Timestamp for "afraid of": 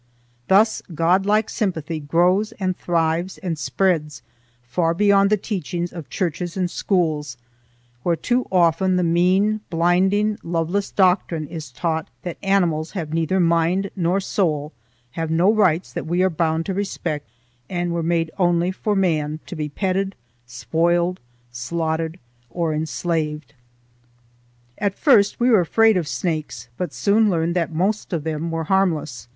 25.61-26.07